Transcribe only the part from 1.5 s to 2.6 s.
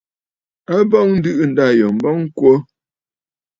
ndâ yò m̀bɔŋ kwo.